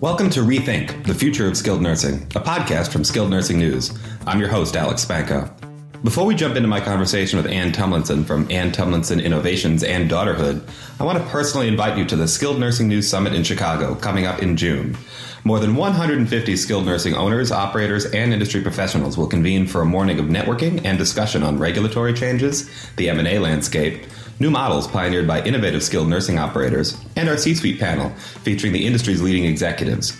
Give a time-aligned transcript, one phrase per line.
[0.00, 3.92] Welcome to Rethink, the Future of Skilled Nursing, a podcast from Skilled Nursing News.
[4.26, 5.59] I'm your host, Alex Spanko.
[6.02, 10.66] Before we jump into my conversation with Ann Tumlinson from Ann Tumlinson Innovations and Daughterhood,
[10.98, 14.24] I want to personally invite you to the Skilled Nursing News Summit in Chicago coming
[14.24, 14.96] up in June.
[15.44, 20.18] More than 150 skilled nursing owners, operators, and industry professionals will convene for a morning
[20.18, 24.06] of networking and discussion on regulatory changes, the M&A landscape,
[24.38, 28.08] new models pioneered by innovative skilled nursing operators, and our C suite panel
[28.42, 30.12] featuring the industry's leading executives.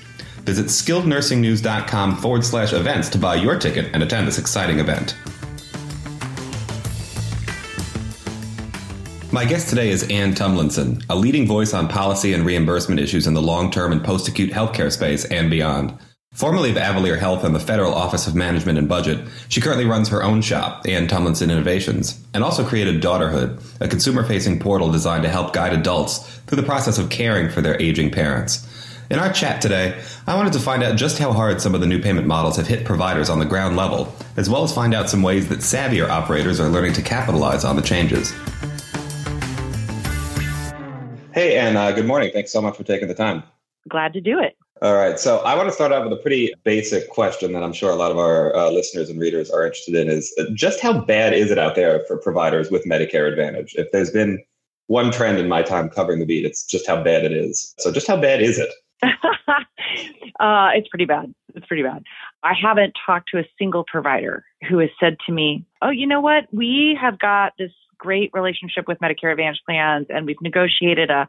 [0.45, 5.17] Visit skillednursingnews.com forward slash events to buy your ticket and attend this exciting event.
[9.33, 13.35] My guest today is Ann Tumlinson, a leading voice on policy and reimbursement issues in
[13.35, 15.97] the long term and post acute healthcare space and beyond.
[16.35, 20.09] Formerly of Avalere Health and the Federal Office of Management and Budget, she currently runs
[20.09, 25.23] her own shop, Ann Tumlinson Innovations, and also created Daughterhood, a consumer facing portal designed
[25.23, 28.67] to help guide adults through the process of caring for their aging parents.
[29.13, 31.87] In our chat today, I wanted to find out just how hard some of the
[31.87, 35.09] new payment models have hit providers on the ground level, as well as find out
[35.09, 38.35] some ways that savvier operators are learning to capitalize on the changes.
[41.33, 42.31] Hey, Ann, uh, good morning.
[42.33, 43.45] Thanks so much for taking the time.
[43.89, 44.57] Glad to do it.
[44.83, 45.19] All right.
[45.19, 47.97] So I want to start out with a pretty basic question that I'm sure a
[47.97, 51.33] lot of our uh, listeners and readers are interested in is uh, just how bad
[51.35, 53.75] is it out there for providers with Medicare Advantage?
[53.77, 54.43] If there's been
[54.89, 57.75] one trend in my time covering the beat, it's just how bad it is.
[57.79, 58.71] So just how bad is it?
[60.41, 61.33] uh, it's pretty bad.
[61.55, 62.03] It's pretty bad.
[62.43, 66.21] I haven't talked to a single provider who has said to me, oh, you know
[66.21, 66.45] what?
[66.53, 71.29] We have got this great relationship with Medicare Advantage plans and we've negotiated a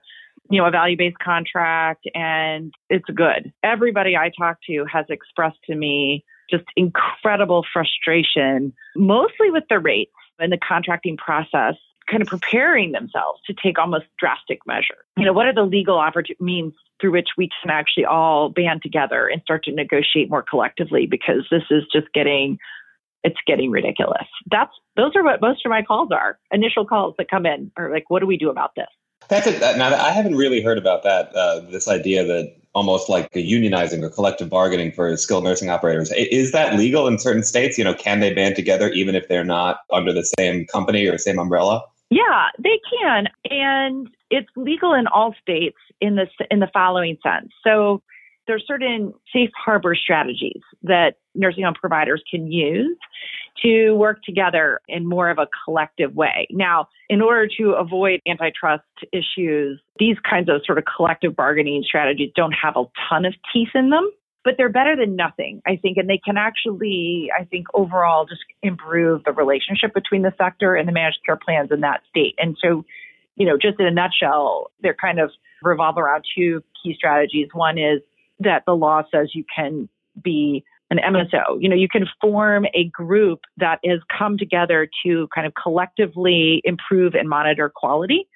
[0.50, 3.54] you know, a value based contract and it's good.
[3.64, 10.12] Everybody I talk to has expressed to me just incredible frustration, mostly with the rates
[10.40, 11.76] and the contracting process,
[12.10, 15.06] kind of preparing themselves to take almost drastic measures.
[15.18, 18.82] You know, what are the legal opportunities means through which we can actually all band
[18.84, 22.60] together and start to negotiate more collectively because this is just getting
[23.24, 24.28] it's getting ridiculous.
[24.50, 26.40] That's those are what most of my calls are.
[26.52, 28.88] Initial calls that come in are like, what do we do about this?
[29.30, 29.60] That's it.
[29.78, 31.34] Now, I haven't really heard about that.
[31.34, 36.12] Uh, this idea that almost like a unionizing or collective bargaining for skilled nursing operators
[36.16, 37.78] is that legal in certain states?
[37.78, 41.18] You know, can they band together even if they're not under the same company or
[41.18, 41.84] same umbrella?
[42.10, 47.52] Yeah, they can, and it's legal in all states in the in the following sense.
[47.64, 48.02] So
[48.48, 52.98] there's certain safe harbor strategies that nursing home providers can use
[53.62, 56.48] to work together in more of a collective way.
[56.50, 62.32] Now, in order to avoid antitrust issues, these kinds of sort of collective bargaining strategies
[62.36, 64.10] don't have a ton of teeth in them,
[64.44, 68.42] but they're better than nothing, I think, and they can actually, I think, overall just
[68.64, 72.36] improve the relationship between the sector and the managed care plans in that state.
[72.40, 72.84] And so,
[73.36, 75.32] you know, just in a nutshell, they're kind of
[75.62, 77.50] revolve around two key strategies.
[77.54, 78.02] One is
[78.44, 79.90] that the law says you can
[80.22, 81.58] be an MSO.
[81.60, 86.62] You know, you can form a group that has come together to kind of collectively
[86.66, 88.28] improve and monitor quality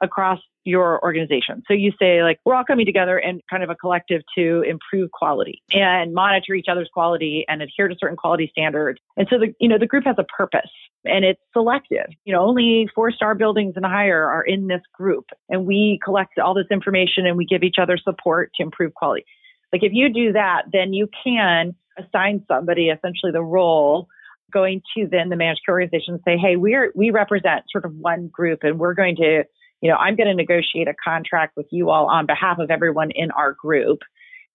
[0.00, 1.62] across your organization.
[1.66, 5.10] So you say like we're all coming together in kind of a collective to improve
[5.10, 9.00] quality and monitor each other's quality and adhere to certain quality standards.
[9.16, 10.70] And so the you know the group has a purpose
[11.04, 12.06] and it's selective.
[12.24, 16.38] You know, only four star buildings and higher are in this group and we collect
[16.38, 19.24] all this information and we give each other support to improve quality.
[19.72, 24.08] Like if you do that, then you can assign somebody essentially the role
[24.50, 27.94] going to then the managed care organization and say, hey, we're we represent sort of
[27.94, 29.44] one group and we're going to,
[29.80, 33.10] you know, I'm going to negotiate a contract with you all on behalf of everyone
[33.14, 34.00] in our group.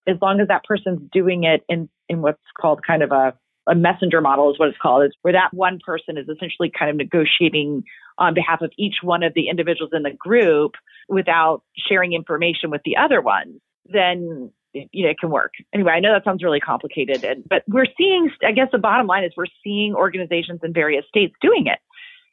[0.06, 3.34] As long as that person's doing it in, in what's called kind of a,
[3.66, 5.02] a messenger model is what it's called.
[5.02, 7.82] It's where that one person is essentially kind of negotiating
[8.18, 10.72] on behalf of each one of the individuals in the group
[11.08, 13.60] without sharing information with the other ones,
[13.92, 14.50] then
[14.92, 15.52] you know, it can work.
[15.74, 19.06] Anyway, I know that sounds really complicated, and, but we're seeing, I guess the bottom
[19.06, 21.78] line is we're seeing organizations in various states doing it.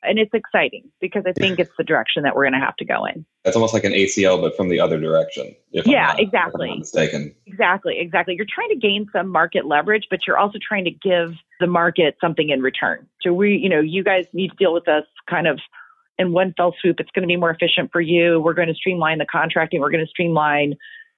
[0.06, 2.86] And it's exciting because I think it's the direction that we're going to have to
[2.86, 3.26] go in.
[3.46, 5.56] It's almost like an ACO, but from the other direction.
[5.72, 6.78] yeah, not, exactly.
[6.78, 7.34] mistaken.
[7.46, 8.36] Exactly, exactly.
[8.36, 12.16] You're trying to gain some market leverage, but you're also trying to give the market
[12.22, 13.08] something in return.
[13.22, 15.60] So we, you know, you guys need to deal with us kind of
[16.18, 17.00] in one fell swoop.
[17.00, 18.40] It's going to be more efficient for you.
[18.40, 19.82] We're going to streamline the contracting.
[19.82, 20.76] We're going to streamline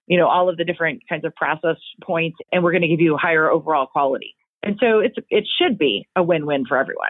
[0.07, 3.01] you know, all of the different kinds of process points, and we're going to give
[3.01, 4.35] you higher overall quality.
[4.63, 7.09] And so it's it should be a win-win for everyone.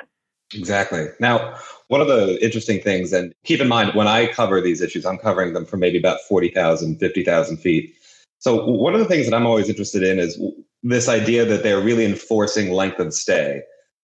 [0.53, 1.07] Exactly.
[1.19, 1.55] Now,
[1.87, 5.17] one of the interesting things, and keep in mind, when I cover these issues, I'm
[5.17, 7.95] covering them from maybe about 40,000, 50,000 feet.
[8.39, 10.39] So, one of the things that I'm always interested in is
[10.83, 13.61] this idea that they're really enforcing length of stay.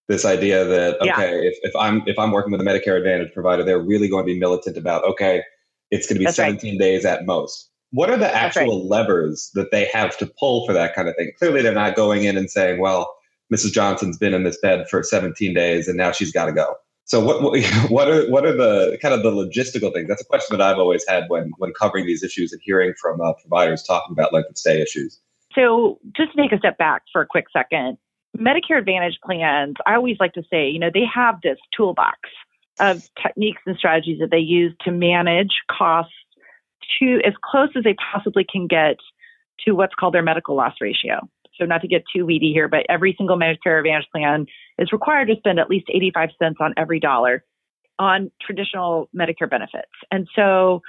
[0.08, 1.50] This idea that okay, yeah.
[1.50, 4.34] if, if I'm if I'm working with a Medicare Advantage provider, they're really going to
[4.34, 5.44] be militant about okay,
[5.92, 6.80] it's going to be That's 17 right.
[6.80, 7.70] days at most.
[7.92, 8.90] What are the actual right.
[8.90, 11.32] levers that they have to pull for that kind of thing?
[11.38, 13.14] Clearly, they're not going in and saying, well,
[13.54, 13.72] Mrs.
[13.72, 16.76] Johnson's been in this bed for 17 days and now she's got to go.
[17.06, 17.42] So what,
[17.90, 20.08] what are what are the kind of the logistical things?
[20.08, 23.20] That's a question that I've always had when when covering these issues and hearing from
[23.22, 25.20] uh, providers talking about length of stay issues.
[25.54, 27.98] So just to take a step back for a quick second,
[28.38, 32.18] Medicare Advantage plans, I always like to say, you know, they have this toolbox
[32.80, 36.14] of techniques and strategies that they use to manage costs
[37.00, 38.96] to as close as they possibly can get
[39.66, 41.28] to what's called their medical loss ratio.
[41.62, 44.48] So not to get too weedy here, but every single Medicare Advantage plan
[44.80, 47.44] is required to spend at least 85 cents on every dollar
[48.00, 49.92] on traditional Medicare benefits.
[50.10, 50.82] And so,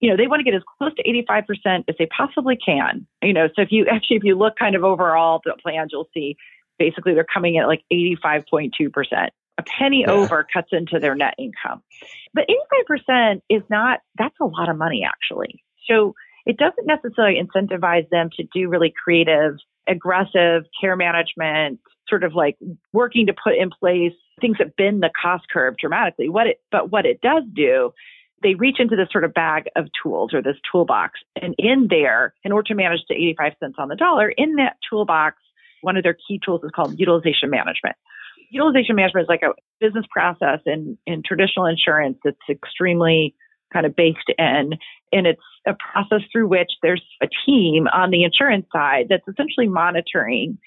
[0.00, 3.06] you know, they want to get as close to 85% as they possibly can.
[3.22, 6.08] You know, so if you actually, if you look kind of overall the plans, you'll
[6.12, 6.36] see
[6.78, 9.28] basically they're coming in at like 85.2%.
[9.58, 10.12] A penny yeah.
[10.12, 11.82] over cuts into their net income.
[12.34, 12.44] But
[12.90, 15.62] 85% is not, that's a lot of money actually.
[15.88, 16.14] So
[16.46, 19.56] it doesn't necessarily incentivize them to do really creative,
[19.88, 22.56] aggressive care management, sort of like
[22.92, 26.28] working to put in place things that bend the cost curve dramatically.
[26.28, 27.92] What it, but what it does do
[28.42, 31.20] they reach into this sort of bag of tools or this toolbox.
[31.40, 34.76] And in there, in order to manage the 85 cents on the dollar, in that
[34.88, 35.36] toolbox,
[35.82, 37.96] one of their key tools is called utilization management.
[38.50, 43.34] Utilization management is like a business process in, in traditional insurance that's extremely
[43.72, 44.72] kind of baked in.
[45.12, 49.68] And it's a process through which there's a team on the insurance side that's essentially
[49.68, 50.58] monitoring,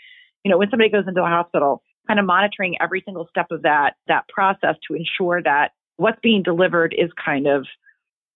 [0.43, 3.61] you know, when somebody goes into a hospital, kind of monitoring every single step of
[3.63, 7.65] that, that process to ensure that what's being delivered is kind of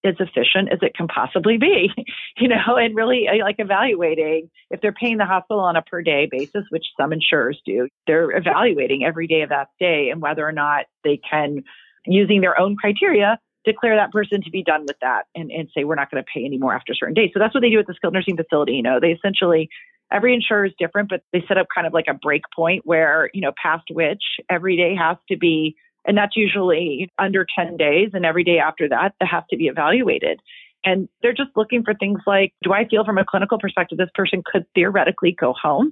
[0.05, 1.89] as efficient as it can possibly be,
[2.37, 6.01] you know, and really uh, like evaluating if they're paying the hospital on a per
[6.01, 10.47] day basis, which some insurers do, they're evaluating every day of that day and whether
[10.47, 11.63] or not they can,
[12.05, 13.39] using their own criteria,
[13.71, 16.27] declare that person to be done with that and, and say, we're not going to
[16.33, 17.31] pay anymore after a certain date.
[17.33, 18.73] So that's what they do at the skilled nursing facility.
[18.73, 19.69] You know, they essentially,
[20.11, 23.29] every insurer is different, but they set up kind of like a break point where,
[23.33, 25.75] you know, past which every day has to be
[26.07, 28.11] and that's usually under 10 days.
[28.13, 30.39] And every day after that, that has to be evaluated.
[30.85, 34.09] And they're just looking for things like, do I feel from a clinical perspective, this
[34.15, 35.91] person could theoretically go home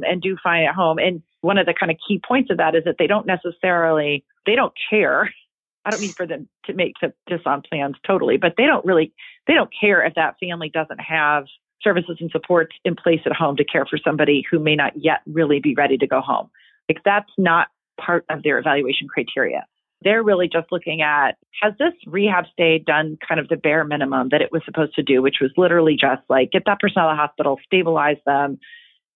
[0.00, 0.98] and do fine at home?
[0.98, 4.24] And one of the kind of key points of that is that they don't necessarily,
[4.46, 5.30] they don't care.
[5.90, 6.94] I don't mean for them to make
[7.28, 9.12] just on plans totally, but they don't really,
[9.48, 11.46] they don't care if that family doesn't have
[11.82, 15.20] services and supports in place at home to care for somebody who may not yet
[15.26, 16.48] really be ready to go home.
[16.88, 17.68] Like that's not
[18.00, 19.66] part of their evaluation criteria.
[20.02, 24.28] They're really just looking at has this rehab stay done kind of the bare minimum
[24.30, 27.10] that it was supposed to do, which was literally just like get that person out
[27.10, 28.58] of the hospital, stabilize them,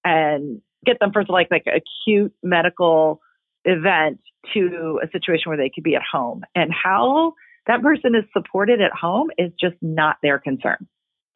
[0.04, 3.20] and get them first like like acute medical
[3.64, 4.20] event
[4.52, 6.42] to a situation where they could be at home.
[6.54, 7.32] And how
[7.66, 10.86] that person is supported at home is just not their concern.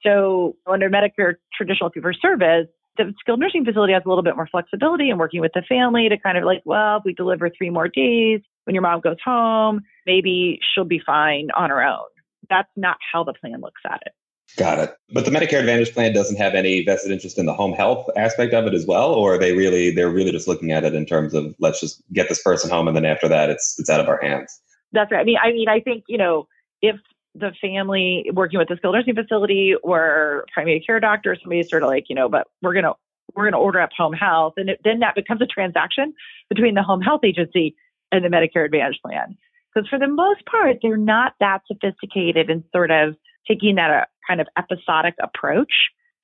[0.02, 2.66] So under Medicare traditional fee for service,
[2.96, 6.08] the skilled nursing facility has a little bit more flexibility in working with the family
[6.08, 9.16] to kind of like, well, if we deliver three more days, when your mom goes
[9.24, 12.06] home, maybe she'll be fine on her own.
[12.50, 14.12] That's not how the plan looks at it.
[14.56, 14.96] Got it.
[15.12, 18.54] But the Medicare Advantage plan doesn't have any vested interest in the home health aspect
[18.54, 21.06] of it as well, or are they really they're really just looking at it in
[21.06, 24.00] terms of let's just get this person home and then after that it's it's out
[24.00, 24.60] of our hands.
[24.92, 25.20] That's right.
[25.20, 26.48] I mean, I mean, I think you know
[26.82, 26.96] if
[27.34, 31.88] the family working with the skilled nursing facility or primary care doctor, somebody sort of
[31.88, 32.94] like, you know, but we're to,
[33.34, 34.54] we're to order up home health.
[34.56, 36.14] And it, then that becomes a transaction
[36.48, 37.76] between the home health agency
[38.10, 39.36] and the Medicare Advantage plan.
[39.72, 43.14] Because for the most part, they're not that sophisticated in sort of
[43.48, 45.72] taking that uh, kind of episodic approach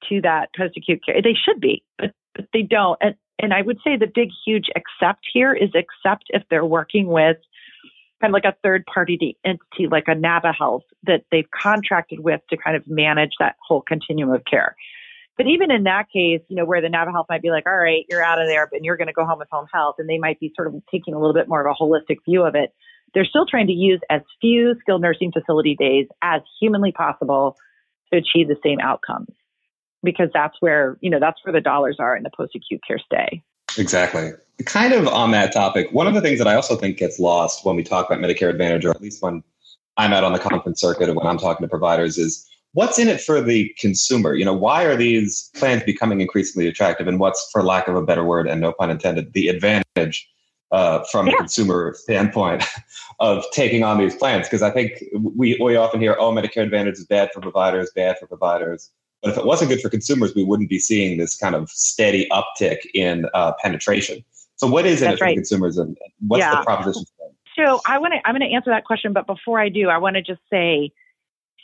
[0.08, 1.20] to that post acute care.
[1.22, 2.98] They should be, but, but they don't.
[3.00, 7.06] And, and I would say the big, huge except here is except if they're working
[7.06, 7.38] with
[8.20, 12.56] kind of like a third party entity like a naviHealth that they've contracted with to
[12.56, 14.76] kind of manage that whole continuum of care.
[15.36, 18.06] But even in that case, you know, where the naviHealth might be like, all right,
[18.08, 20.18] you're out of there, but you're going to go home with home health, and they
[20.18, 22.72] might be sort of taking a little bit more of a holistic view of it.
[23.12, 27.56] They're still trying to use as few skilled nursing facility days as humanly possible
[28.12, 29.28] to achieve the same outcomes
[30.02, 32.98] because that's where, you know, that's where the dollars are in the post acute care
[32.98, 33.42] stay.
[33.78, 34.30] Exactly.
[34.66, 37.64] Kind of on that topic, one of the things that I also think gets lost
[37.64, 39.42] when we talk about Medicare Advantage, or at least when
[39.96, 43.08] I'm out on the conference circuit and when I'm talking to providers, is what's in
[43.08, 44.34] it for the consumer?
[44.34, 47.08] You know, why are these plans becoming increasingly attractive?
[47.08, 50.28] And what's, for lack of a better word, and no pun intended, the advantage
[50.74, 51.34] uh, from yeah.
[51.34, 52.64] a consumer standpoint
[53.20, 54.46] of taking on these plans?
[54.46, 58.18] Because I think we, we often hear, oh, Medicare Advantage is bad for providers, bad
[58.18, 58.90] for providers.
[59.22, 62.28] But if it wasn't good for consumers, we wouldn't be seeing this kind of steady
[62.30, 64.24] uptick in uh, penetration.
[64.56, 66.56] So, what is it for consumers, and what's yeah.
[66.56, 67.04] the proposition?
[67.56, 69.98] So, I want to I'm going to answer that question, but before I do, I
[69.98, 70.90] want to just say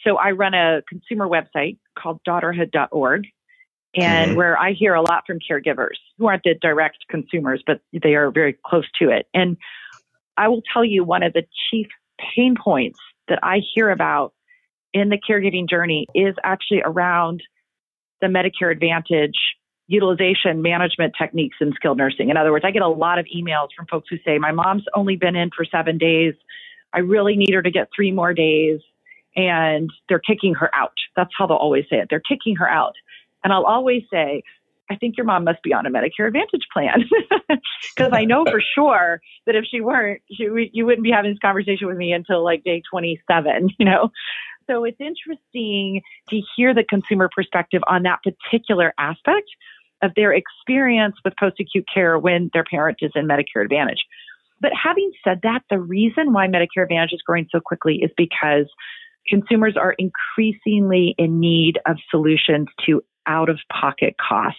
[0.05, 3.27] So I run a consumer website called daughterhood.org
[3.95, 4.37] and mm-hmm.
[4.37, 8.31] where I hear a lot from caregivers who aren't the direct consumers, but they are
[8.31, 9.27] very close to it.
[9.35, 9.57] And
[10.37, 14.33] I will tell you one of the chief pain points that I hear about
[14.93, 17.43] in the caregiving journey is actually around
[18.21, 19.37] the Medicare Advantage
[19.87, 22.31] utilization management techniques in skilled nursing.
[22.31, 24.85] In other words, I get a lot of emails from folks who say, My mom's
[24.95, 26.35] only been in for seven days.
[26.93, 28.81] I really need her to get three more days.
[29.35, 30.93] And they're kicking her out.
[31.17, 32.09] That's how they'll always say it.
[32.11, 32.95] They're kicking her out.
[33.43, 34.43] And I'll always say,
[34.91, 37.05] I think your mom must be on a Medicare Advantage plan
[37.95, 41.39] because I know for sure that if she weren't, she, you wouldn't be having this
[41.39, 44.11] conversation with me until like day 27, you know?
[44.69, 49.49] So it's interesting to hear the consumer perspective on that particular aspect
[50.03, 54.01] of their experience with post acute care when their parent is in Medicare Advantage.
[54.61, 58.67] But having said that, the reason why Medicare Advantage is growing so quickly is because
[59.27, 64.59] consumers are increasingly in need of solutions to out of pocket costs,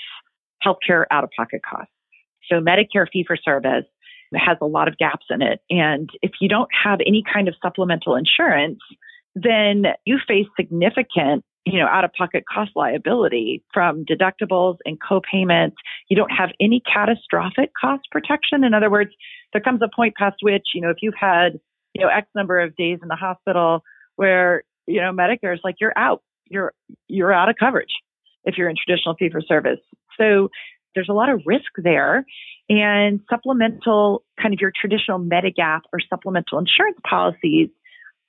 [0.65, 1.91] healthcare out of pocket costs.
[2.49, 3.85] So Medicare fee for service
[4.33, 5.59] has a lot of gaps in it.
[5.69, 8.79] And if you don't have any kind of supplemental insurance,
[9.35, 15.77] then you face significant you know, out of pocket cost liability from deductibles and co-payments.
[16.09, 18.63] You don't have any catastrophic cost protection.
[18.63, 19.11] In other words,
[19.53, 21.59] there comes a point past which, you know, if you've had,
[21.93, 23.83] you know, X number of days in the hospital
[24.15, 26.73] where, you know, Medicare is like, you're out, you're,
[27.07, 27.91] you're out of coverage
[28.43, 29.79] if you're in traditional fee for service.
[30.19, 30.49] So
[30.95, 32.25] there's a lot of risk there
[32.69, 37.69] and supplemental kind of your traditional Medigap or supplemental insurance policies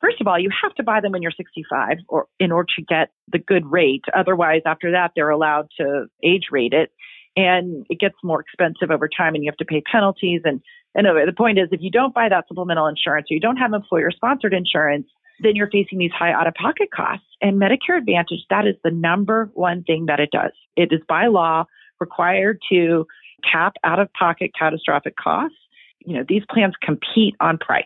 [0.03, 2.83] First of all, you have to buy them when you're 65 or in order to
[2.83, 4.03] get the good rate.
[4.15, 6.91] Otherwise, after that, they're allowed to age rate it
[7.37, 10.41] and it gets more expensive over time and you have to pay penalties.
[10.45, 10.61] And
[10.99, 13.73] anyway, the point is if you don't buy that supplemental insurance or you don't have
[13.73, 15.07] employer sponsored insurance,
[15.43, 17.27] then you're facing these high out of pocket costs.
[17.41, 20.53] And Medicare Advantage, that is the number one thing that it does.
[20.77, 21.65] It is by law
[22.01, 23.07] required to
[23.51, 25.57] cap out of pocket catastrophic costs.
[26.01, 27.85] You know, these plans compete on price.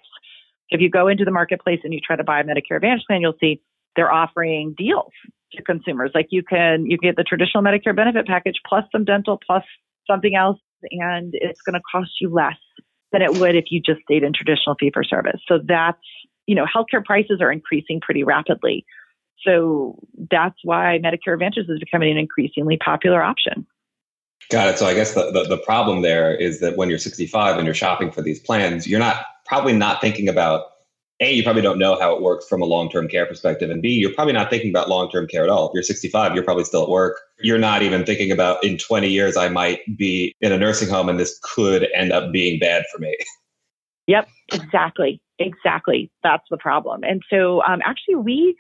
[0.71, 3.21] If you go into the marketplace and you try to buy a Medicare Advantage plan,
[3.21, 3.61] you'll see
[3.95, 5.13] they're offering deals
[5.53, 6.11] to consumers.
[6.15, 9.63] Like you can you get the traditional Medicare benefit package plus some dental plus
[10.07, 10.59] something else,
[10.91, 12.57] and it's going to cost you less
[13.13, 15.41] than it would if you just stayed in traditional fee for service.
[15.49, 15.99] So that's
[16.47, 18.85] you know healthcare prices are increasing pretty rapidly.
[19.43, 19.99] So
[20.31, 23.67] that's why Medicare Advantage is becoming an increasingly popular option.
[24.51, 24.79] Got it.
[24.79, 27.75] So I guess the, the, the, problem there is that when you're 65 and you're
[27.75, 30.67] shopping for these plans, you're not probably not thinking about
[31.21, 33.89] a you probably don't know how it works from a long-term care perspective and b
[33.89, 36.83] you're probably not thinking about long-term care at all if you're 65 you're probably still
[36.83, 40.59] at work you're not even thinking about in 20 years i might be in a
[40.59, 43.17] nursing home and this could end up being bad for me
[44.07, 46.11] yep exactly exactly.
[46.23, 47.03] That's the problem.
[47.05, 48.57] And so um, actually we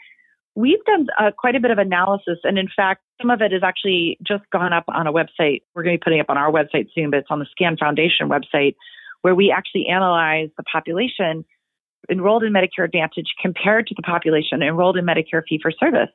[0.54, 2.38] we've done uh, quite a bit of analysis.
[2.44, 5.62] And in fact some of it is actually just gone up on a website.
[5.74, 7.76] We're going to be putting up on our website soon but it's on the SCAN
[7.76, 8.74] Foundation website
[9.22, 11.44] where we actually analyze the population
[12.10, 16.10] enrolled in Medicare Advantage compared to the population enrolled in Medicare fee for service.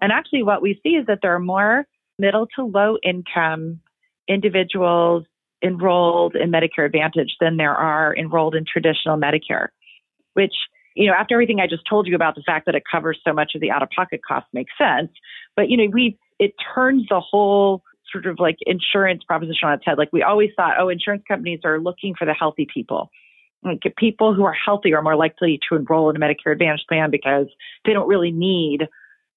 [0.00, 1.86] And actually, what we see is that there are more
[2.18, 3.80] middle to low income
[4.28, 5.24] individuals
[5.64, 9.68] enrolled in Medicare Advantage than there are enrolled in traditional Medicare,
[10.34, 10.54] which,
[10.94, 13.32] you know, after everything I just told you about the fact that it covers so
[13.32, 15.10] much of the out of pocket costs makes sense.
[15.56, 19.84] But, you know, we, it turns the whole sort of like insurance proposition on its
[19.84, 19.98] head.
[19.98, 23.10] Like we always thought, oh, insurance companies are looking for the healthy people.
[23.64, 27.10] Like people who are healthy are more likely to enroll in a Medicare Advantage plan
[27.10, 27.46] because
[27.86, 28.86] they don't really need,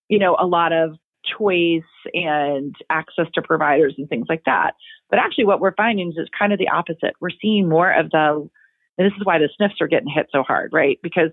[0.10, 0.98] you know, a lot of
[1.38, 1.82] choice
[2.14, 4.74] and access to providers and things like that.
[5.10, 7.14] But actually, what we're finding is it's kind of the opposite.
[7.20, 8.50] We're seeing more of the,
[8.98, 11.00] and this is why the SNFs are getting hit so hard, right?
[11.02, 11.32] Because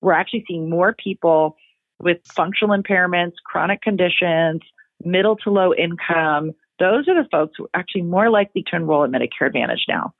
[0.00, 1.56] we're actually seeing more people
[2.00, 4.60] with functional impairments, chronic conditions,
[5.04, 9.04] middle to low income, those are the folks who are actually more likely to enroll
[9.04, 10.12] in Medicare Advantage now.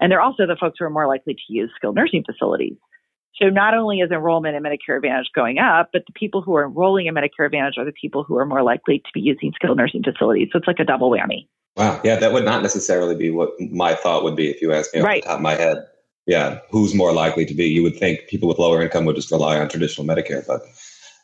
[0.00, 2.76] And they're also the folks who are more likely to use skilled nursing facilities.
[3.40, 6.66] So not only is enrollment in Medicare Advantage going up, but the people who are
[6.66, 9.76] enrolling in Medicare Advantage are the people who are more likely to be using skilled
[9.76, 10.48] nursing facilities.
[10.52, 11.46] So it's like a double whammy.
[11.76, 12.00] Wow.
[12.04, 15.00] Yeah, that would not necessarily be what my thought would be if you asked me
[15.00, 15.22] off right.
[15.22, 15.86] the top of my head.
[16.26, 17.66] Yeah, who's more likely to be?
[17.66, 20.62] You would think people with lower income would just rely on traditional Medicare, but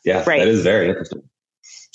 [0.03, 0.39] yeah, right.
[0.39, 1.21] that is very interesting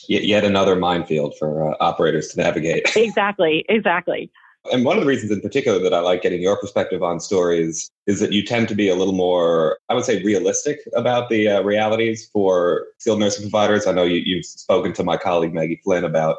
[0.09, 2.91] yet another minefield for uh, operators to navigate.
[2.97, 4.31] exactly, exactly.
[4.73, 7.91] And one of the reasons in particular that I like getting your perspective on stories
[8.07, 11.49] is that you tend to be a little more, I would say, realistic about the
[11.49, 13.89] uh, realities for skilled nursing providers.
[13.89, 16.39] I know you, have spoken to my colleague Maggie Flynn about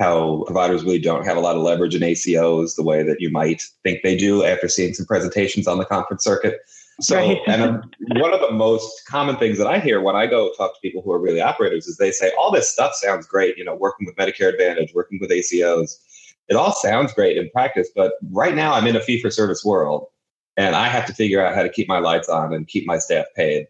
[0.00, 3.30] how providers really don't have a lot of leverage in ACOs the way that you
[3.30, 6.58] might think they do after seeing some presentations on the conference circuit.
[7.02, 7.38] So, right.
[7.46, 10.74] and um, one of the most common things that I hear when I go talk
[10.74, 13.64] to people who are really operators is they say, all this stuff sounds great, you
[13.64, 15.96] know, working with Medicare Advantage, working with ACOs.
[16.48, 19.64] It all sounds great in practice, but right now I'm in a fee for service
[19.64, 20.06] world
[20.56, 22.98] and I have to figure out how to keep my lights on and keep my
[22.98, 23.66] staff paid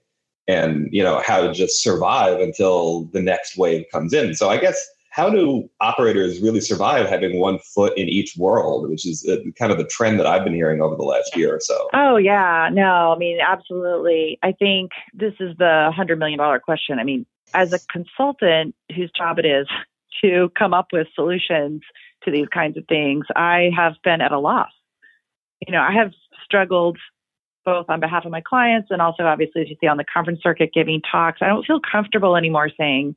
[0.46, 4.34] and, you know, how to just survive until the next wave comes in.
[4.34, 4.80] So I guess
[5.10, 9.72] how do operators really survive having one foot in each world, which is uh, kind
[9.72, 11.88] of the trend that I've been hearing over the last year or so?
[11.92, 12.70] Oh, yeah.
[12.72, 14.38] No, I mean, absolutely.
[14.42, 17.00] I think this is the $100 million question.
[17.00, 19.66] I mean, as a consultant whose job it is
[20.22, 21.82] to come up with solutions
[22.22, 24.70] to these kinds of things, I have been at a loss.
[25.66, 26.12] You know, I have
[26.44, 26.98] struggled
[27.64, 30.40] both on behalf of my clients and also obviously as you see on the conference
[30.42, 31.40] circuit giving talks.
[31.42, 33.16] I don't feel comfortable anymore saying,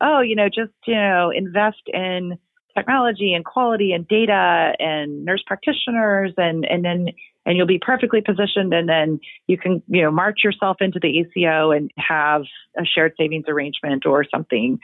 [0.00, 2.38] oh, you know, just, you know, invest in
[2.76, 7.08] technology and quality and data and nurse practitioners and, and then,
[7.46, 8.74] and you'll be perfectly positioned.
[8.74, 12.42] And then you can, you know, march yourself into the ACO and have
[12.76, 14.78] a shared savings arrangement or something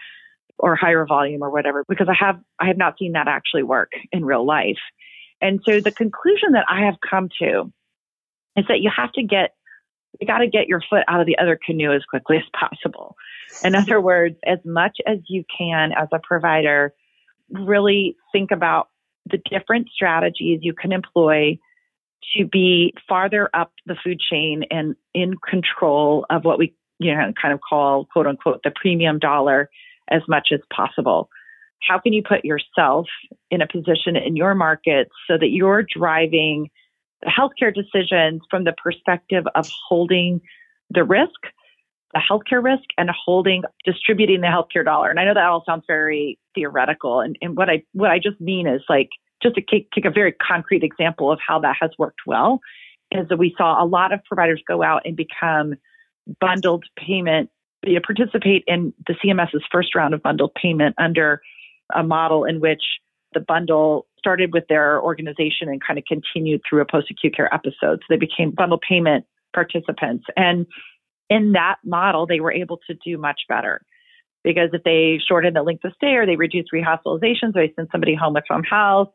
[0.58, 3.92] or higher volume or whatever, because I have, I have not seen that actually work
[4.12, 4.78] in real life.
[5.40, 7.72] And so the conclusion that I have come to
[8.56, 9.54] is that you have to get
[10.18, 13.16] you got to get your foot out of the other canoe as quickly as possible.
[13.62, 16.94] In other words, as much as you can as a provider,
[17.50, 18.88] really think about
[19.26, 21.58] the different strategies you can employ
[22.36, 27.32] to be farther up the food chain and in control of what we you know
[27.40, 29.70] kind of call quote unquote the premium dollar
[30.10, 31.28] as much as possible.
[31.86, 33.06] How can you put yourself
[33.50, 36.68] in a position in your market so that you're driving
[37.24, 40.40] healthcare decisions from the perspective of holding
[40.90, 41.40] the risk,
[42.12, 45.10] the healthcare risk, and holding distributing the healthcare dollar.
[45.10, 48.40] And I know that all sounds very theoretical, and, and what I what I just
[48.40, 49.10] mean is like
[49.42, 52.60] just to take, a very concrete example of how that has worked well
[53.10, 55.74] is that we saw a lot of providers go out and become
[56.40, 57.50] bundled payment,
[57.84, 61.40] you know, participate in the CMS's first round of bundled payment under
[61.94, 62.82] a model in which
[63.32, 67.52] the bundle started with their organization and kind of continued through a post acute care
[67.52, 68.00] episode.
[68.00, 70.24] So they became bundle payment participants.
[70.36, 70.66] And
[71.30, 73.80] in that model, they were able to do much better
[74.42, 77.90] because if they shortened the length of stay or they reduced rehospitalizations or they sent
[77.92, 79.10] somebody home with home health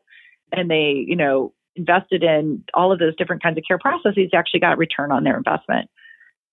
[0.50, 4.38] and they, you know, invested in all of those different kinds of care processes, they
[4.38, 5.90] actually got return on their investment.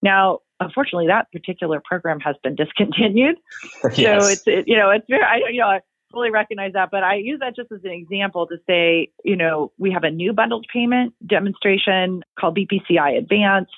[0.02, 3.38] Now, unfortunately, that particular program has been discontinued.
[3.96, 4.24] yes.
[4.24, 5.80] So it's, it, you know, it's very, I, you know,
[6.12, 9.72] fully recognize that, but I use that just as an example to say, you know,
[9.78, 13.72] we have a new bundled payment demonstration called BPCI Advanced,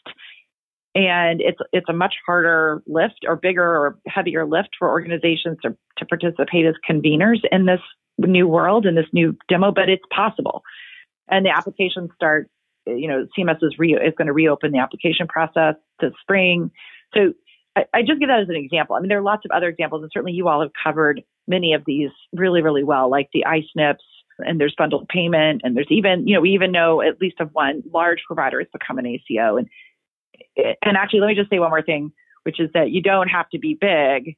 [0.95, 5.75] and it's it's a much harder lift or bigger or heavier lift for organizations to,
[5.97, 7.81] to participate as conveners in this
[8.17, 10.63] new world in this new demo, but it's possible.
[11.27, 12.49] And the applications start,
[12.85, 16.71] you know, CMS is re- is going to reopen the application process this spring.
[17.13, 17.33] So
[17.75, 18.95] I, I just give that as an example.
[18.95, 21.73] I mean, there are lots of other examples, and certainly you all have covered many
[21.73, 23.97] of these really, really well, like the iSNPs,
[24.39, 27.49] and there's bundled payment, and there's even, you know, we even know at least of
[27.53, 29.57] one large provider has become an ACO.
[29.57, 29.69] And
[30.55, 32.11] and actually, let me just say one more thing,
[32.43, 34.35] which is that you don't have to be big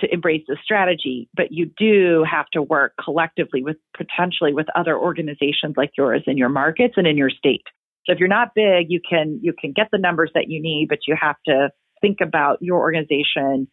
[0.00, 4.96] to embrace this strategy, but you do have to work collectively with potentially with other
[4.96, 7.64] organizations like yours in your markets and in your state.
[8.06, 10.86] So if you're not big, you can you can get the numbers that you need,
[10.88, 11.70] but you have to
[12.00, 13.68] think about your organization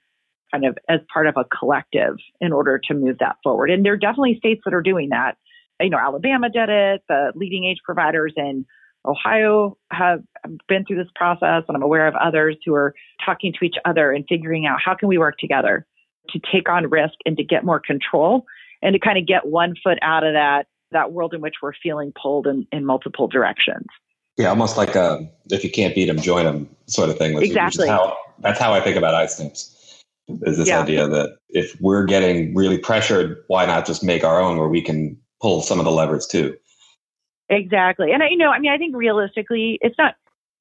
[0.52, 3.70] kind of as part of a collective in order to move that forward.
[3.72, 5.38] And there are definitely states that are doing that.
[5.80, 7.02] You know, Alabama did it.
[7.08, 8.66] The LeadingAge providers in
[9.06, 10.22] Ohio have
[10.68, 12.94] been through this process, and I'm aware of others who are
[13.26, 15.86] talking to each other and figuring out how can we work together
[16.30, 18.46] to take on risk and to get more control
[18.82, 21.74] and to kind of get one foot out of that that world in which we're
[21.82, 23.88] feeling pulled in, in multiple directions.
[24.38, 27.38] Yeah, almost like a if you can't beat them, join them sort of thing.
[27.42, 27.88] Exactly.
[27.88, 29.72] How, that's how I think about ice iSNPs.
[30.28, 30.82] Is this yeah.
[30.82, 34.82] idea that if we're getting really pressured, why not just make our own where we
[34.82, 36.56] can pull some of the levers too?
[37.50, 38.12] Exactly.
[38.12, 40.16] And I, you know, I mean, I think realistically, it's not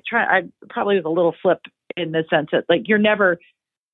[0.07, 0.25] try.
[0.25, 1.61] I probably was a little flip
[1.97, 3.39] in the sense that like you're never,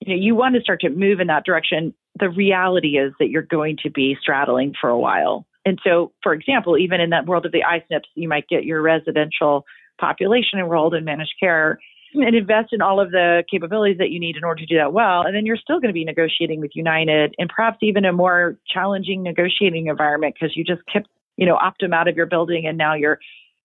[0.00, 1.94] you know, you want to start to move in that direction.
[2.18, 5.46] The reality is that you're going to be straddling for a while.
[5.64, 8.82] And so, for example, even in that world of the iSNPs, you might get your
[8.82, 9.64] residential
[10.00, 11.78] population enrolled in managed care
[12.14, 14.92] and invest in all of the capabilities that you need in order to do that
[14.92, 15.22] well.
[15.22, 18.56] And then you're still going to be negotiating with United and perhaps even a more
[18.66, 21.08] challenging negotiating environment because you just kept,
[21.40, 23.18] you know, opt them out of your building and now you're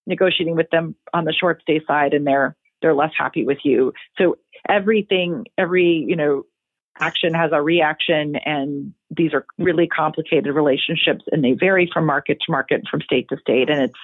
[0.06, 3.92] negotiating with them on the short stay side and they're they're less happy with you.
[4.18, 4.36] So
[4.68, 6.44] everything, every, you know,
[7.00, 12.38] action has a reaction and these are really complicated relationships and they vary from market
[12.44, 13.98] to market from state to state and it's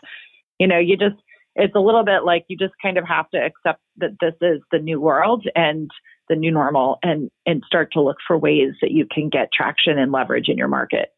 [0.58, 1.16] you know you just
[1.54, 4.60] it's a little bit like you just kind of have to accept that this is
[4.70, 5.90] the new world and
[6.28, 9.98] the new normal and and start to look for ways that you can get traction
[9.98, 11.14] and leverage in your market.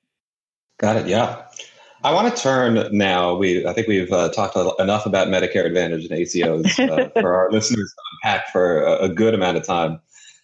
[0.79, 1.07] Got it.
[1.07, 1.47] Yeah.
[2.05, 3.35] I want to turn now.
[3.35, 7.51] We I think we've uh, talked enough about Medicare Advantage and ACOs uh, for our
[7.51, 10.01] listeners to unpack for a, a good amount of time.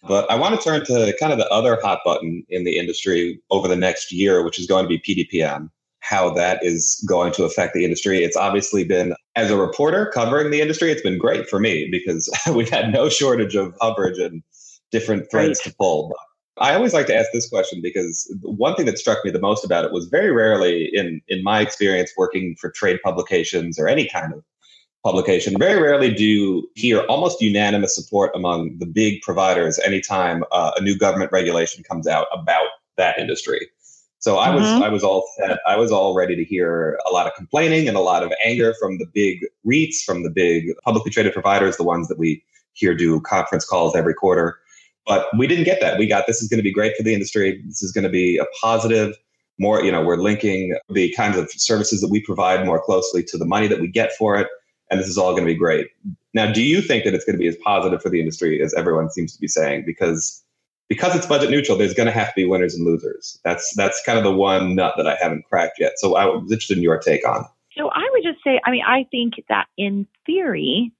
[0.07, 3.39] But I want to turn to kind of the other hot button in the industry
[3.51, 5.69] over the next year, which is going to be PDPM
[6.01, 8.23] how that is going to affect the industry.
[8.23, 12.29] It's obviously been, as a reporter covering the industry, it's been great for me because
[12.53, 14.43] we've had no shortage of coverage and
[14.91, 15.71] different threads right.
[15.71, 16.09] to pull.
[16.09, 16.17] But
[16.61, 19.65] I always like to ask this question because one thing that struck me the most
[19.65, 24.07] about it was very rarely in in my experience working for trade publications or any
[24.07, 24.43] kind of
[25.03, 30.71] publication, very rarely do you hear almost unanimous support among the big providers anytime uh,
[30.77, 33.67] a new government regulation comes out about that industry.
[34.19, 34.83] So I was mm-hmm.
[34.83, 35.57] I was all set.
[35.65, 38.75] I was all ready to hear a lot of complaining and a lot of anger
[38.79, 42.43] from the big REITs, from the big publicly traded providers, the ones that we
[42.73, 44.59] hear do conference calls every quarter.
[45.05, 45.97] But we didn't get that.
[45.97, 47.61] We got this is going to be great for the industry.
[47.65, 49.15] This is going to be a positive.
[49.59, 53.37] More, you know, we're linking the kinds of services that we provide more closely to
[53.37, 54.47] the money that we get for it,
[54.89, 55.87] and this is all going to be great.
[56.33, 58.73] Now, do you think that it's going to be as positive for the industry as
[58.73, 59.83] everyone seems to be saying?
[59.85, 60.43] Because
[60.91, 63.39] because it's budget neutral, there's going to have to be winners and losers.
[63.45, 65.93] That's that's kind of the one nut that I haven't cracked yet.
[65.97, 67.45] So I was interested in your take on.
[67.77, 70.91] So I would just say, I mean, I think that in theory,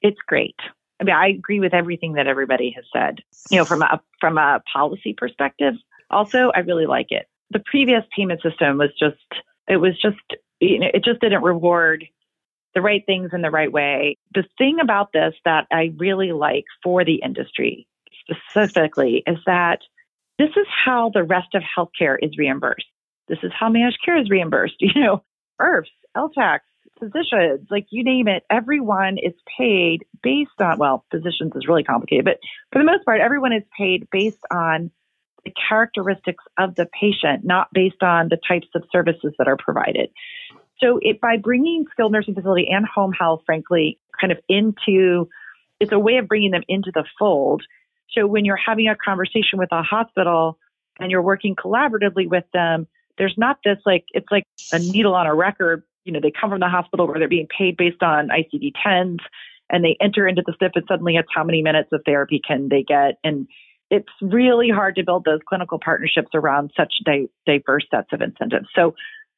[0.00, 0.56] it's great.
[1.04, 3.20] I mean, I agree with everything that everybody has said.
[3.50, 5.74] You know, from a from a policy perspective,
[6.10, 7.26] also, I really like it.
[7.50, 9.16] The previous payment system was just
[9.68, 10.16] it was just
[10.60, 12.04] you know it just didn't reward
[12.74, 14.16] the right things in the right way.
[14.34, 17.86] The thing about this that I really like for the industry
[18.28, 19.80] specifically is that
[20.38, 22.86] this is how the rest of healthcare is reimbursed.
[23.28, 24.76] This is how managed care is reimbursed.
[24.80, 25.24] You know,
[25.60, 25.86] IRFs,
[26.16, 26.60] LTACs,
[26.98, 32.24] physicians, like you name it, everyone is paid based on, well, physicians is really complicated,
[32.24, 32.38] but
[32.72, 34.90] for the most part, everyone is paid based on
[35.44, 40.10] the characteristics of the patient, not based on the types of services that are provided.
[40.78, 45.28] So it, by bringing skilled nursing facility and home health, frankly, kind of into,
[45.80, 47.62] it's a way of bringing them into the fold
[48.14, 50.58] so when you're having a conversation with a hospital
[51.00, 52.86] and you're working collaboratively with them,
[53.18, 55.82] there's not this like, it's like a needle on a record.
[56.04, 59.18] You know, they come from the hospital where they're being paid based on ICD 10s
[59.70, 62.68] and they enter into the SNF and suddenly it's how many minutes of therapy can
[62.68, 63.18] they get.
[63.24, 63.46] And
[63.90, 68.68] it's really hard to build those clinical partnerships around such di- diverse sets of incentives.
[68.74, 68.94] So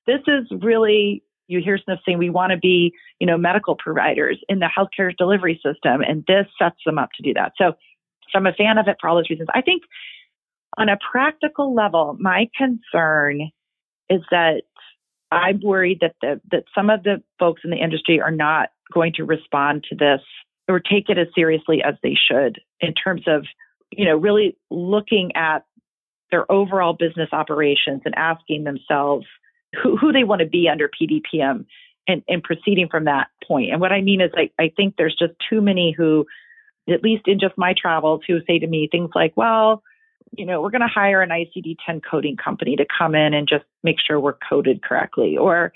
[0.06, 4.38] this is really you hear SNF saying we want to be, you know, medical providers
[4.48, 7.52] in the healthcare delivery system, and this sets them up to do that.
[7.56, 7.74] So
[8.34, 9.48] I'm a fan of it for all those reasons.
[9.54, 9.82] I think
[10.76, 13.50] on a practical level, my concern
[14.10, 14.62] is that
[15.30, 19.12] I'm worried that the, that some of the folks in the industry are not going
[19.14, 20.20] to respond to this
[20.68, 23.44] or take it as seriously as they should in terms of,
[23.90, 25.64] you know, really looking at
[26.30, 29.26] their overall business operations and asking themselves
[29.82, 31.66] who, who they want to be under PDPM
[32.08, 33.70] and, and proceeding from that point.
[33.72, 36.26] And what I mean is I, I think there's just too many who
[36.88, 39.82] at least in just my travels, who say to me things like, well,
[40.32, 43.48] you know, we're going to hire an ICD 10 coding company to come in and
[43.48, 45.36] just make sure we're coded correctly.
[45.36, 45.72] Or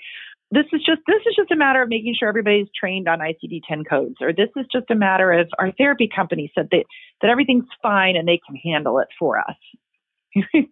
[0.51, 3.61] this is just this is just a matter of making sure everybody's trained on ICD
[3.67, 4.15] 10 codes.
[4.21, 6.85] Or this is just a matter of our therapy company said that
[7.21, 9.55] that everything's fine and they can handle it for us.
[10.35, 10.67] you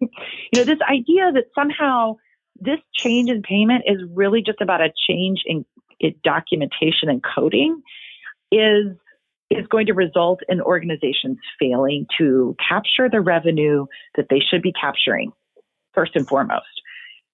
[0.54, 2.16] know, this idea that somehow
[2.60, 5.64] this change in payment is really just about a change in,
[5.98, 7.82] in documentation and coding
[8.52, 8.96] is
[9.50, 13.86] is going to result in organizations failing to capture the revenue
[14.16, 15.32] that they should be capturing,
[15.92, 16.66] first and foremost.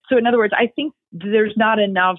[0.09, 2.19] So, in other words, I think there's not enough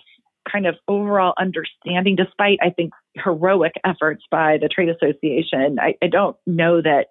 [0.51, 5.79] kind of overall understanding, despite, I think, heroic efforts by the trade association.
[5.79, 7.07] I, I don't know that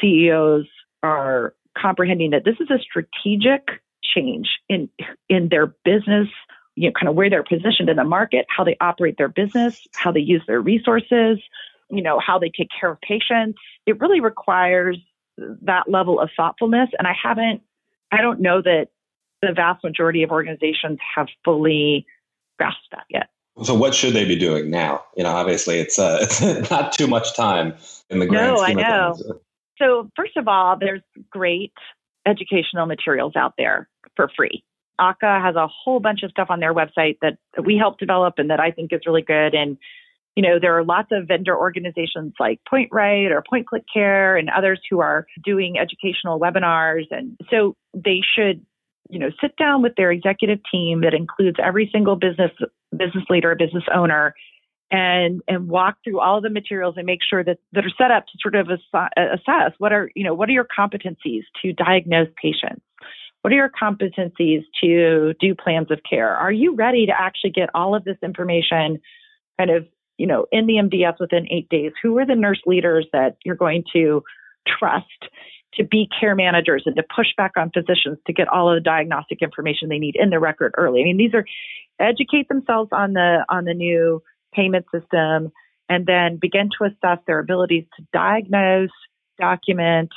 [0.00, 0.66] CEOs
[1.02, 3.62] are comprehending that this is a strategic
[4.02, 4.88] change in
[5.28, 6.28] in their business
[6.74, 9.86] you know kind of where they're positioned in the market how they operate their business
[9.94, 11.38] how they use their resources
[11.90, 13.58] you know, how they take care of patients.
[13.86, 14.98] It really requires
[15.62, 16.90] that level of thoughtfulness.
[16.98, 17.62] And I haven't,
[18.12, 18.88] I don't know that
[19.42, 22.06] the vast majority of organizations have fully
[22.58, 23.28] grasped that yet.
[23.62, 25.02] So what should they be doing now?
[25.16, 27.74] You know, obviously it's, uh, it's not too much time
[28.08, 29.10] in the grand no, scheme I know.
[29.10, 29.32] of things.
[29.78, 31.00] So first of all, there's
[31.30, 31.72] great
[32.26, 34.62] educational materials out there for free.
[35.00, 38.50] AHCA has a whole bunch of stuff on their website that we help develop and
[38.50, 39.54] that I think is really good.
[39.54, 39.78] And
[40.40, 44.48] you know, there are lots of vendor organizations like PointRight or Point Click Care and
[44.48, 47.04] others who are doing educational webinars.
[47.10, 48.64] And so they should,
[49.10, 52.52] you know, sit down with their executive team that includes every single business
[52.90, 54.34] business leader, business owner,
[54.90, 58.24] and and walk through all the materials and make sure that that are set up
[58.24, 62.80] to sort of assess what are you know what are your competencies to diagnose patients
[63.42, 67.68] what are your competencies to do plans of care are you ready to actually get
[67.74, 68.98] all of this information
[69.58, 69.86] kind of
[70.20, 73.56] you know in the mds within eight days who are the nurse leaders that you're
[73.56, 74.22] going to
[74.66, 75.06] trust
[75.74, 78.80] to be care managers and to push back on physicians to get all of the
[78.80, 81.44] diagnostic information they need in the record early i mean these are
[81.98, 85.52] educate themselves on the on the new payment system,
[85.88, 88.90] and then begin to assess their abilities to diagnose,
[89.38, 90.10] document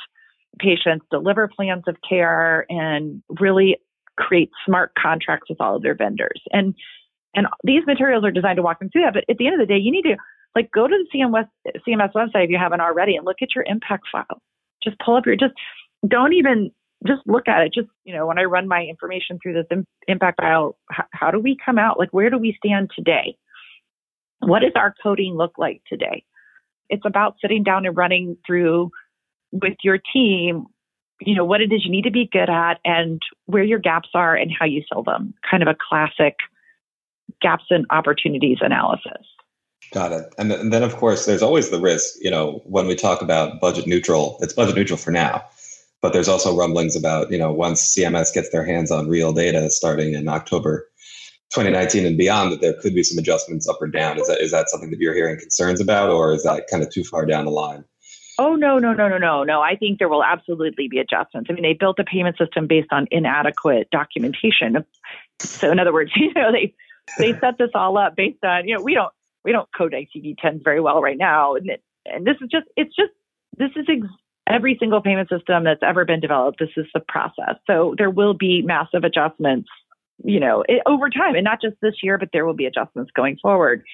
[0.58, 3.76] patients, deliver plans of care, and really
[4.16, 6.40] create smart contracts with all of their vendors.
[6.52, 6.74] And
[7.34, 9.14] and these materials are designed to walk them through that.
[9.14, 10.16] But at the end of the day, you need to
[10.54, 11.48] like go to the CMS,
[11.86, 14.40] CMS website if you haven't already and look at your impact file.
[14.82, 15.54] Just pull up your just
[16.06, 16.70] don't even
[17.06, 17.74] just look at it.
[17.74, 21.38] Just you know, when I run my information through this impact file, how, how do
[21.38, 21.98] we come out?
[21.98, 23.36] Like where do we stand today?
[24.40, 26.24] What does our coding look like today?
[26.90, 28.90] It's about sitting down and running through
[29.52, 30.66] with your team,
[31.20, 34.10] you know, what it is you need to be good at and where your gaps
[34.14, 35.32] are and how you fill them.
[35.48, 36.36] Kind of a classic
[37.40, 39.26] gaps and opportunities analysis.
[39.92, 40.34] Got it.
[40.38, 43.22] And, th- and then, of course, there's always the risk, you know, when we talk
[43.22, 45.44] about budget neutral, it's budget neutral for now.
[46.00, 49.70] But there's also rumblings about, you know, once CMS gets their hands on real data
[49.70, 50.88] starting in October
[51.54, 54.18] 2019 and beyond that there could be some adjustments up or down.
[54.18, 56.90] Is that is that something that you're hearing concerns about, or is that kind of
[56.90, 57.84] too far down the line?
[58.38, 59.62] Oh no, no, no, no, no, no.
[59.62, 61.48] I think there will absolutely be adjustments.
[61.48, 64.84] I mean, they built a payment system based on inadequate documentation.
[65.38, 66.74] So in other words, you know, they
[67.18, 69.12] they set this all up based on, you know, we don't
[69.44, 72.94] we don't code ICD-10s very well right now, and it, and this is just it's
[72.94, 73.12] just
[73.58, 74.12] this is ex-
[74.48, 76.58] every single payment system that's ever been developed.
[76.58, 77.56] This is the process.
[77.66, 79.68] So there will be massive adjustments
[80.22, 83.10] you know, it, over time, and not just this year, but there will be adjustments
[83.14, 83.84] going forward.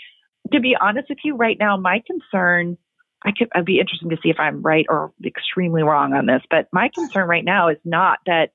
[0.53, 2.77] To be honest with you, right now, my concern,
[3.25, 6.43] I could, I'd be interested to see if I'm right or extremely wrong on this,
[6.51, 8.51] but my concern right now is not that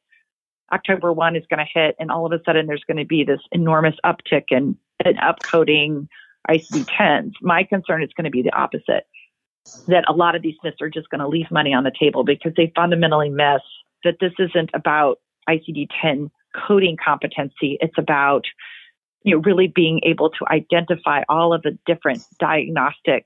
[0.71, 3.23] October 1 is going to hit and all of a sudden there's going to be
[3.23, 6.07] this enormous uptick in, in upcoding
[6.49, 7.33] ICD 10s.
[7.41, 9.07] My concern is going to be the opposite
[9.87, 12.23] that a lot of these SNFs are just going to leave money on the table
[12.23, 13.61] because they fundamentally miss
[14.03, 16.29] that this isn't about ICD 10
[16.67, 17.77] coding competency.
[17.81, 18.45] It's about
[19.23, 23.25] you know really being able to identify all of the different diagnostic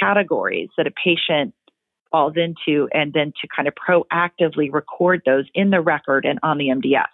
[0.00, 1.54] categories that a patient
[2.10, 6.58] falls into and then to kind of proactively record those in the record and on
[6.58, 7.06] the MDS.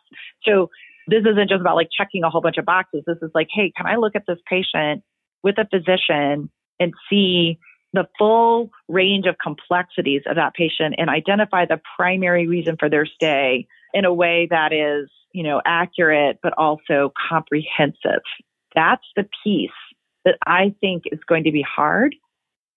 [0.44, 0.70] So
[1.06, 3.04] this isn't just about like checking a whole bunch of boxes.
[3.06, 5.02] This is like, hey, can I look at this patient
[5.42, 7.59] with a physician and see
[7.92, 13.06] the full range of complexities of that patient and identify the primary reason for their
[13.06, 18.22] stay in a way that is you know, accurate, but also comprehensive.
[18.74, 19.68] That's the piece
[20.24, 22.16] that I think is going to be hard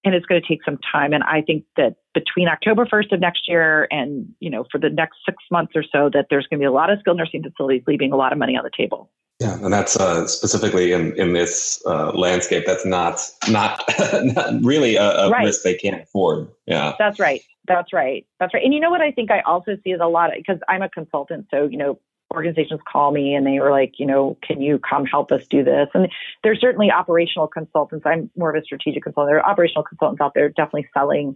[0.04, 1.14] and it's going to take some time.
[1.14, 4.90] And I think that between October 1st of next year and, you know, for the
[4.90, 7.44] next six months or so, that there's going to be a lot of skilled nursing
[7.44, 9.12] facilities leaving a lot of money on the table.
[9.40, 12.66] Yeah, and that's uh, specifically in, in this uh, landscape.
[12.66, 13.82] That's not not,
[14.24, 15.46] not really a, a right.
[15.46, 16.50] risk they can't afford.
[16.66, 17.42] Yeah, that's right.
[17.66, 18.26] That's right.
[18.42, 18.64] That's right.
[18.66, 20.82] And you know what I think I also see is a lot of because I'm
[20.82, 21.48] a consultant.
[21.52, 22.00] So you know,
[22.34, 25.64] organizations call me and they were like, you know, can you come help us do
[25.64, 25.88] this?
[25.94, 26.10] And
[26.44, 28.06] there's certainly operational consultants.
[28.06, 29.32] I'm more of a strategic consultant.
[29.32, 31.36] There are operational consultants out there definitely selling,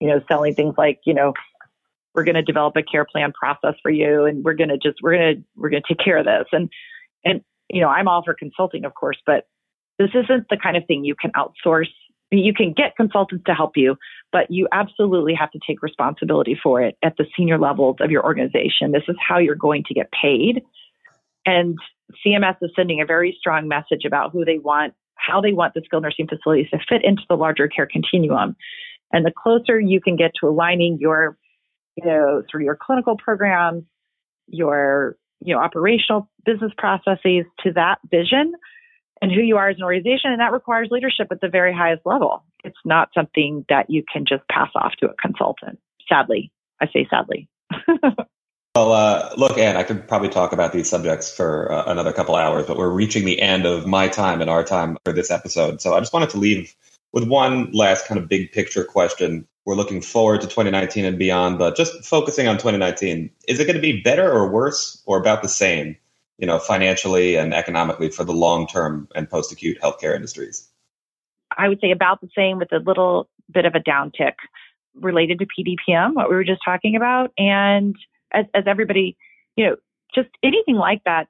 [0.00, 1.32] you know, selling things like, you know,
[2.14, 4.98] we're going to develop a care plan process for you and we're going to just,
[5.02, 6.46] we're going to, we're going to take care of this.
[6.52, 6.70] And,
[7.24, 9.46] and, you know, I'm all for consulting, of course, but
[9.98, 11.92] this isn't the kind of thing you can outsource
[12.30, 13.96] you can get consultants to help you,
[14.32, 18.24] but you absolutely have to take responsibility for it at the senior levels of your
[18.24, 18.92] organization.
[18.92, 20.62] This is how you're going to get paid.
[21.44, 21.78] And
[22.24, 25.82] CMS is sending a very strong message about who they want, how they want the
[25.84, 28.56] skilled nursing facilities to fit into the larger care continuum.
[29.12, 31.38] And the closer you can get to aligning your,
[31.96, 33.84] you know, of your clinical programs,
[34.48, 38.52] your, you know, operational business processes to that vision,
[39.22, 40.30] and who you are as an organization.
[40.30, 42.44] And that requires leadership at the very highest level.
[42.64, 45.78] It's not something that you can just pass off to a consultant.
[46.08, 46.50] Sadly,
[46.80, 47.48] I say sadly.
[48.74, 52.36] well, uh, look, Ann, I could probably talk about these subjects for uh, another couple
[52.36, 55.80] hours, but we're reaching the end of my time and our time for this episode.
[55.80, 56.74] So I just wanted to leave
[57.12, 59.46] with one last kind of big picture question.
[59.64, 63.74] We're looking forward to 2019 and beyond, but just focusing on 2019, is it going
[63.74, 65.96] to be better or worse or about the same
[66.38, 70.68] you know, financially and economically for the long term and post acute healthcare industries?
[71.56, 74.34] I would say about the same with a little bit of a downtick
[74.94, 77.32] related to PDPM, what we were just talking about.
[77.38, 77.94] And
[78.32, 79.16] as, as everybody,
[79.56, 79.76] you know,
[80.14, 81.28] just anything like that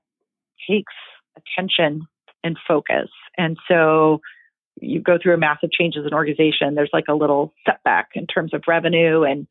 [0.69, 0.93] takes
[1.37, 2.07] attention
[2.43, 3.09] and focus.
[3.37, 4.21] And so
[4.81, 8.27] you go through a massive change as an organization, there's like a little setback in
[8.27, 9.23] terms of revenue.
[9.23, 9.47] And,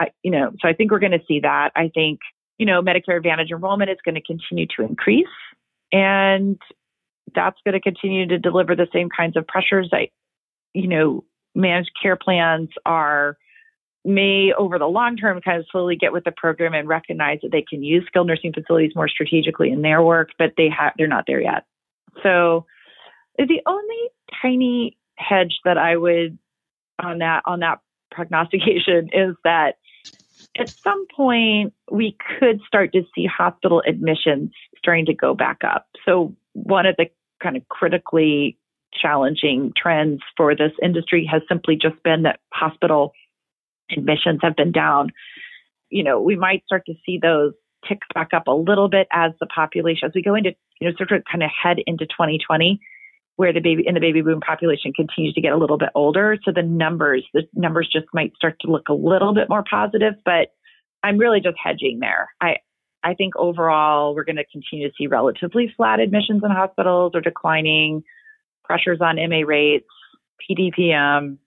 [0.00, 1.70] I, you know, so I think we're going to see that.
[1.76, 2.20] I think,
[2.58, 5.26] you know, Medicare Advantage enrollment is going to continue to increase.
[5.92, 6.58] And
[7.34, 10.08] that's going to continue to deliver the same kinds of pressures that,
[10.74, 13.36] you know, managed care plans are
[14.04, 17.52] may over the long term kind of slowly get with the program and recognize that
[17.52, 21.06] they can use skilled nursing facilities more strategically in their work, but they have they're
[21.06, 21.64] not there yet.
[22.22, 22.66] So
[23.38, 24.10] the only
[24.40, 26.38] tiny hedge that I would
[27.02, 27.78] on that on that
[28.10, 29.76] prognostication is that
[30.58, 35.86] at some point we could start to see hospital admissions starting to go back up.
[36.04, 37.06] So one of the
[37.42, 38.58] kind of critically
[38.92, 43.12] challenging trends for this industry has simply just been that hospital
[43.90, 45.10] admissions have been down.
[45.90, 47.52] You know, we might start to see those
[47.88, 50.94] tick back up a little bit as the population, as we go into, you know,
[50.96, 52.80] sort of kind of head into 2020,
[53.42, 56.38] where the baby in the baby boom population continues to get a little bit older.
[56.44, 60.14] So the numbers, the numbers just might start to look a little bit more positive,
[60.24, 60.54] but
[61.02, 62.28] I'm really just hedging there.
[62.40, 62.58] I,
[63.02, 67.20] I think overall we're going to continue to see relatively flat admissions in hospitals or
[67.20, 68.04] declining
[68.62, 69.88] pressures on MA rates,
[70.48, 71.38] PDPM.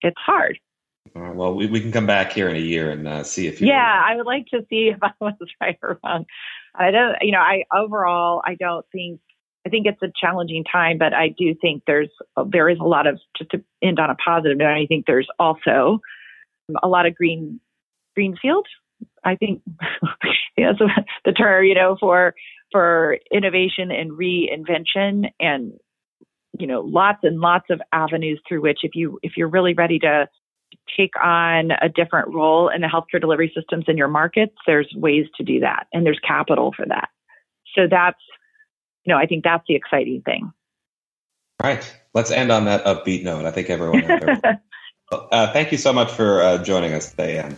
[0.00, 0.58] It's hard.
[1.14, 3.66] well, we, we can come back here in a year and uh, see if you.
[3.66, 6.24] Yeah, I would like to see if I was right or wrong.
[6.74, 9.20] I don't, you know, I overall, I don't think,
[9.68, 12.08] I think it's a challenging time, but I do think there's,
[12.50, 15.28] there is a lot of, just to end on a positive note, I think there's
[15.38, 16.00] also
[16.82, 17.60] a lot of green,
[18.14, 18.66] greenfield.
[19.24, 19.60] I think,
[20.56, 20.72] you
[21.26, 22.34] the term, you know, for,
[22.72, 25.74] for innovation and reinvention and
[26.58, 29.98] you know lots and lots of avenues through which if you if you're really ready
[29.98, 30.26] to
[30.96, 35.26] take on a different role in the healthcare delivery systems in your markets there's ways
[35.36, 37.08] to do that and there's capital for that
[37.74, 38.20] so that's
[39.04, 40.52] you know i think that's the exciting thing
[41.62, 44.04] right let's end on that upbeat note i think everyone
[45.12, 47.56] uh, thank you so much for uh, joining us today Ann.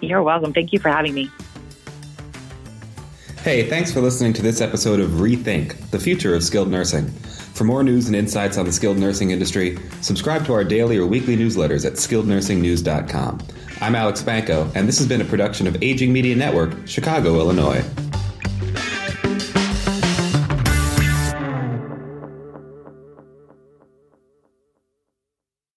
[0.00, 1.30] you're welcome thank you for having me
[3.42, 7.08] Hey, thanks for listening to this episode of Rethink, the future of skilled nursing.
[7.08, 11.08] For more news and insights on the skilled nursing industry, subscribe to our daily or
[11.08, 13.40] weekly newsletters at skillednursingnews.com.
[13.80, 17.82] I'm Alex Spanko, and this has been a production of Aging Media Network, Chicago, Illinois.